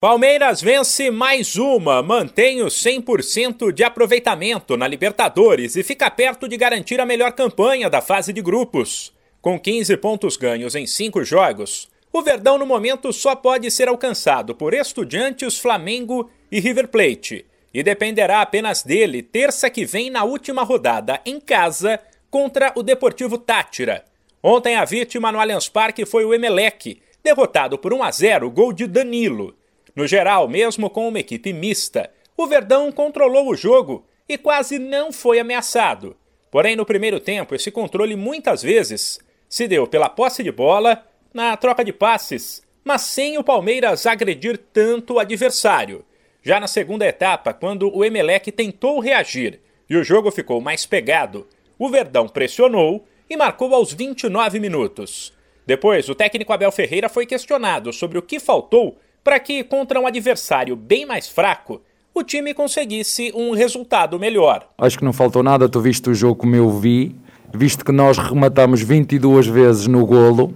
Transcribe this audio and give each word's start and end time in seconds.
Palmeiras 0.00 0.62
vence 0.62 1.10
mais 1.10 1.56
uma, 1.56 2.00
mantém 2.04 2.62
o 2.62 2.66
100% 2.66 3.72
de 3.72 3.82
aproveitamento 3.82 4.76
na 4.76 4.86
Libertadores 4.86 5.74
e 5.74 5.82
fica 5.82 6.08
perto 6.08 6.46
de 6.46 6.56
garantir 6.56 7.00
a 7.00 7.04
melhor 7.04 7.32
campanha 7.32 7.90
da 7.90 8.00
fase 8.00 8.32
de 8.32 8.40
grupos. 8.40 9.12
Com 9.42 9.58
15 9.58 9.96
pontos 9.96 10.36
ganhos 10.36 10.76
em 10.76 10.86
5 10.86 11.24
jogos, 11.24 11.88
o 12.12 12.22
Verdão 12.22 12.56
no 12.56 12.64
momento 12.64 13.12
só 13.12 13.34
pode 13.34 13.68
ser 13.72 13.88
alcançado 13.88 14.54
por 14.54 14.72
Estudiantes, 14.72 15.58
Flamengo 15.58 16.30
e 16.48 16.60
River 16.60 16.86
Plate, 16.86 17.44
e 17.74 17.82
dependerá 17.82 18.40
apenas 18.40 18.84
dele 18.84 19.20
terça 19.20 19.68
que 19.68 19.84
vem 19.84 20.10
na 20.10 20.22
última 20.22 20.62
rodada 20.62 21.20
em 21.26 21.40
casa 21.40 21.98
contra 22.30 22.72
o 22.76 22.84
Deportivo 22.84 23.36
Tátira. 23.36 24.04
Ontem 24.40 24.76
a 24.76 24.84
vítima 24.84 25.32
no 25.32 25.40
Allianz 25.40 25.68
Parque 25.68 26.06
foi 26.06 26.24
o 26.24 26.32
Emelec, 26.32 27.02
derrotado 27.20 27.76
por 27.76 27.92
1 27.92 28.04
a 28.04 28.10
0, 28.12 28.48
gol 28.48 28.72
de 28.72 28.86
Danilo. 28.86 29.57
No 29.98 30.06
geral, 30.06 30.46
mesmo 30.46 30.88
com 30.88 31.08
uma 31.08 31.18
equipe 31.18 31.52
mista, 31.52 32.08
o 32.36 32.46
Verdão 32.46 32.92
controlou 32.92 33.48
o 33.48 33.56
jogo 33.56 34.06
e 34.28 34.38
quase 34.38 34.78
não 34.78 35.10
foi 35.10 35.40
ameaçado. 35.40 36.16
Porém, 36.52 36.76
no 36.76 36.86
primeiro 36.86 37.18
tempo, 37.18 37.52
esse 37.52 37.68
controle 37.72 38.14
muitas 38.14 38.62
vezes 38.62 39.18
se 39.48 39.66
deu 39.66 39.88
pela 39.88 40.08
posse 40.08 40.44
de 40.44 40.52
bola, 40.52 41.04
na 41.34 41.56
troca 41.56 41.84
de 41.84 41.92
passes, 41.92 42.62
mas 42.84 43.02
sem 43.02 43.38
o 43.38 43.42
Palmeiras 43.42 44.06
agredir 44.06 44.56
tanto 44.72 45.14
o 45.14 45.18
adversário. 45.18 46.04
Já 46.44 46.60
na 46.60 46.68
segunda 46.68 47.04
etapa, 47.04 47.52
quando 47.52 47.92
o 47.92 48.04
Emelec 48.04 48.52
tentou 48.52 49.00
reagir 49.00 49.60
e 49.90 49.96
o 49.96 50.04
jogo 50.04 50.30
ficou 50.30 50.60
mais 50.60 50.86
pegado, 50.86 51.44
o 51.76 51.88
Verdão 51.88 52.28
pressionou 52.28 53.04
e 53.28 53.36
marcou 53.36 53.74
aos 53.74 53.92
29 53.92 54.60
minutos. 54.60 55.36
Depois, 55.66 56.08
o 56.08 56.14
técnico 56.14 56.52
Abel 56.52 56.70
Ferreira 56.70 57.08
foi 57.08 57.26
questionado 57.26 57.92
sobre 57.92 58.16
o 58.16 58.22
que 58.22 58.38
faltou 58.38 58.96
para 59.28 59.38
que, 59.38 59.62
contra 59.62 60.00
um 60.00 60.06
adversário 60.06 60.74
bem 60.74 61.04
mais 61.04 61.28
fraco, 61.28 61.82
o 62.14 62.22
time 62.22 62.54
conseguisse 62.54 63.30
um 63.34 63.50
resultado 63.50 64.18
melhor. 64.18 64.66
Acho 64.78 64.96
que 64.96 65.04
não 65.04 65.12
faltou 65.12 65.42
nada, 65.42 65.68
tu 65.68 65.82
viste 65.82 66.08
o 66.08 66.14
jogo 66.14 66.36
como 66.36 66.56
eu 66.56 66.70
vi, 66.70 67.14
visto 67.52 67.84
que 67.84 67.92
nós 67.92 68.16
rematamos 68.16 68.80
22 68.80 69.46
vezes 69.46 69.86
no 69.86 70.06
golo 70.06 70.54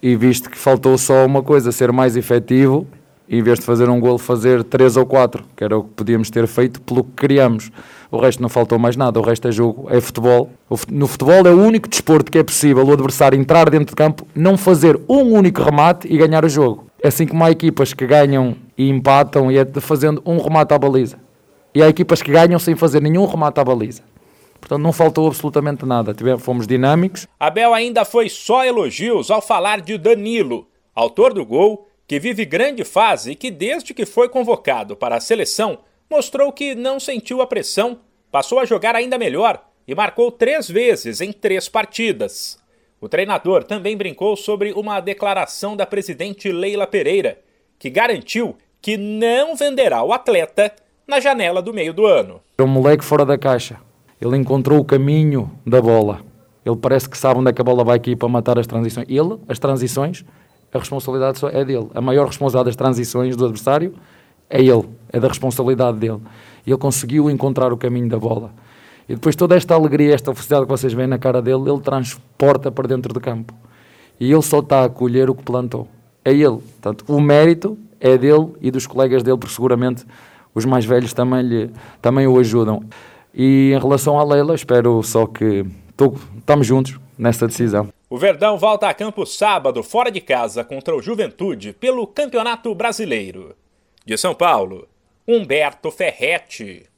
e 0.00 0.14
visto 0.14 0.48
que 0.48 0.56
faltou 0.56 0.96
só 0.96 1.26
uma 1.26 1.42
coisa, 1.42 1.72
ser 1.72 1.90
mais 1.90 2.16
efetivo, 2.16 2.86
em 3.28 3.42
vez 3.42 3.58
de 3.58 3.64
fazer 3.64 3.88
um 3.88 3.98
golo, 3.98 4.18
fazer 4.18 4.62
3 4.62 4.98
ou 4.98 5.06
4, 5.06 5.44
que 5.56 5.64
era 5.64 5.76
o 5.76 5.82
que 5.82 5.90
podíamos 5.90 6.30
ter 6.30 6.46
feito 6.46 6.80
pelo 6.80 7.02
que 7.02 7.10
queríamos. 7.16 7.72
O 8.08 8.18
resto 8.18 8.40
não 8.40 8.48
faltou 8.48 8.78
mais 8.78 8.94
nada, 8.94 9.18
o 9.18 9.22
resto 9.24 9.48
é 9.48 9.50
jogo, 9.50 9.88
é 9.90 10.00
futebol. 10.00 10.48
No 10.88 11.08
futebol 11.08 11.44
é 11.44 11.50
o 11.50 11.60
único 11.60 11.88
desporto 11.88 12.30
que 12.30 12.38
é 12.38 12.44
possível 12.44 12.86
o 12.86 12.92
adversário 12.92 13.36
entrar 13.36 13.68
dentro 13.68 13.86
de 13.86 13.96
campo, 13.96 14.24
não 14.32 14.56
fazer 14.56 14.96
um 15.08 15.32
único 15.32 15.60
remate 15.60 16.06
e 16.06 16.16
ganhar 16.16 16.44
o 16.44 16.48
jogo. 16.48 16.91
É 17.02 17.08
assim 17.08 17.26
como 17.26 17.42
há 17.42 17.50
equipas 17.50 17.92
que 17.92 18.06
ganham 18.06 18.56
e 18.78 18.88
empatam 18.88 19.50
e 19.50 19.58
é 19.58 19.66
fazendo 19.80 20.22
um 20.24 20.38
remate 20.38 20.72
à 20.72 20.78
baliza. 20.78 21.18
E 21.74 21.82
há 21.82 21.88
equipas 21.88 22.22
que 22.22 22.30
ganham 22.30 22.60
sem 22.60 22.76
fazer 22.76 23.02
nenhum 23.02 23.26
remate 23.26 23.58
à 23.58 23.64
baliza. 23.64 24.04
Portanto, 24.60 24.80
não 24.80 24.92
faltou 24.92 25.26
absolutamente 25.26 25.84
nada. 25.84 26.14
Tivemos, 26.14 26.44
fomos 26.44 26.64
dinâmicos. 26.64 27.26
Abel 27.40 27.74
ainda 27.74 28.04
foi 28.04 28.28
só 28.28 28.64
elogios 28.64 29.32
ao 29.32 29.42
falar 29.42 29.80
de 29.80 29.98
Danilo, 29.98 30.68
autor 30.94 31.34
do 31.34 31.44
gol, 31.44 31.88
que 32.06 32.20
vive 32.20 32.44
grande 32.44 32.84
fase 32.84 33.32
e 33.32 33.34
que, 33.34 33.50
desde 33.50 33.92
que 33.92 34.06
foi 34.06 34.28
convocado 34.28 34.94
para 34.94 35.16
a 35.16 35.20
seleção, 35.20 35.80
mostrou 36.08 36.52
que 36.52 36.76
não 36.76 37.00
sentiu 37.00 37.42
a 37.42 37.48
pressão, 37.48 37.98
passou 38.30 38.60
a 38.60 38.64
jogar 38.64 38.94
ainda 38.94 39.18
melhor 39.18 39.60
e 39.88 39.94
marcou 39.94 40.30
três 40.30 40.70
vezes 40.70 41.20
em 41.20 41.32
três 41.32 41.68
partidas. 41.68 42.61
O 43.02 43.08
treinador 43.08 43.64
também 43.64 43.96
brincou 43.96 44.36
sobre 44.36 44.72
uma 44.74 45.00
declaração 45.00 45.76
da 45.76 45.84
presidente 45.84 46.52
Leila 46.52 46.86
Pereira, 46.86 47.36
que 47.76 47.90
garantiu 47.90 48.54
que 48.80 48.96
não 48.96 49.56
venderá 49.56 50.04
o 50.04 50.12
atleta 50.12 50.72
na 51.04 51.18
janela 51.18 51.60
do 51.60 51.74
meio 51.74 51.92
do 51.92 52.06
ano. 52.06 52.40
É 52.56 52.62
um 52.62 52.68
moleque 52.68 53.04
fora 53.04 53.26
da 53.26 53.36
caixa. 53.36 53.76
Ele 54.20 54.36
encontrou 54.36 54.78
o 54.78 54.84
caminho 54.84 55.50
da 55.66 55.82
bola. 55.82 56.20
Ele 56.64 56.76
parece 56.76 57.08
que 57.08 57.18
sabe 57.18 57.40
onde 57.40 57.50
é 57.50 57.52
que 57.52 57.60
a 57.60 57.64
bola 57.64 57.82
vai 57.82 57.96
aqui 57.96 58.14
para 58.14 58.28
matar 58.28 58.56
as 58.56 58.68
transições. 58.68 59.08
Ele, 59.10 59.36
as 59.48 59.58
transições, 59.58 60.24
a 60.72 60.78
responsabilidade 60.78 61.40
só 61.40 61.48
é 61.48 61.64
dele. 61.64 61.88
A 61.94 62.00
maior 62.00 62.28
responsabilidade 62.28 62.66
das 62.66 62.76
transições 62.76 63.36
do 63.36 63.46
adversário 63.46 63.96
é 64.48 64.60
ele, 64.60 64.88
é 65.12 65.18
da 65.18 65.26
responsabilidade 65.26 65.98
dele. 65.98 66.20
Ele 66.64 66.76
conseguiu 66.76 67.28
encontrar 67.28 67.72
o 67.72 67.76
caminho 67.76 68.08
da 68.08 68.16
bola. 68.16 68.52
E 69.08 69.14
depois 69.14 69.36
toda 69.36 69.56
esta 69.56 69.74
alegria, 69.74 70.14
esta 70.14 70.32
felicidade 70.32 70.64
que 70.64 70.70
vocês 70.70 70.92
veem 70.92 71.08
na 71.08 71.18
cara 71.18 71.42
dele, 71.42 71.70
ele 71.70 71.80
transporta 71.80 72.70
para 72.70 72.88
dentro 72.88 73.12
do 73.12 73.20
campo. 73.20 73.54
E 74.18 74.30
ele 74.32 74.42
só 74.42 74.60
está 74.60 74.84
a 74.84 74.88
colher 74.88 75.28
o 75.28 75.34
que 75.34 75.42
plantou. 75.42 75.88
É 76.24 76.30
ele. 76.30 76.58
Portanto, 76.58 77.04
o 77.08 77.20
mérito 77.20 77.76
é 78.00 78.16
dele 78.16 78.52
e 78.60 78.70
dos 78.70 78.86
colegas 78.86 79.22
dele, 79.22 79.38
porque 79.38 79.54
seguramente 79.54 80.04
os 80.54 80.64
mais 80.64 80.84
velhos 80.84 81.12
também, 81.12 81.42
lhe, 81.42 81.70
também 82.00 82.26
o 82.26 82.38
ajudam. 82.38 82.82
E 83.34 83.72
em 83.74 83.78
relação 83.78 84.18
à 84.18 84.24
Leila, 84.24 84.54
espero 84.54 85.02
só 85.02 85.26
que 85.26 85.64
estamos 86.38 86.66
juntos 86.66 86.98
nessa 87.16 87.46
decisão. 87.46 87.88
O 88.10 88.18
Verdão 88.18 88.58
volta 88.58 88.88
a 88.88 88.94
campo 88.94 89.24
sábado, 89.24 89.82
fora 89.82 90.10
de 90.10 90.20
casa, 90.20 90.62
contra 90.62 90.94
o 90.94 91.00
Juventude, 91.00 91.72
pelo 91.72 92.06
Campeonato 92.06 92.74
Brasileiro. 92.74 93.56
De 94.04 94.18
São 94.18 94.34
Paulo, 94.34 94.86
Humberto 95.26 95.90
Ferretti. 95.90 96.92